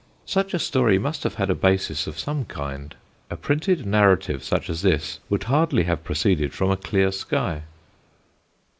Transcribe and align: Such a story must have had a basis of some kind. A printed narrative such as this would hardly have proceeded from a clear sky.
Such 0.25 0.55
a 0.55 0.57
story 0.57 0.97
must 0.97 1.21
have 1.25 1.35
had 1.35 1.51
a 1.51 1.53
basis 1.53 2.07
of 2.07 2.17
some 2.17 2.45
kind. 2.45 2.95
A 3.29 3.37
printed 3.37 3.85
narrative 3.85 4.43
such 4.43 4.67
as 4.67 4.81
this 4.81 5.19
would 5.29 5.43
hardly 5.43 5.83
have 5.83 6.03
proceeded 6.03 6.55
from 6.55 6.71
a 6.71 6.75
clear 6.75 7.11
sky. 7.11 7.61